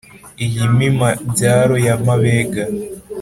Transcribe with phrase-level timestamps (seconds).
[0.45, 2.63] Iyi Mpima-byaro ya Mabega,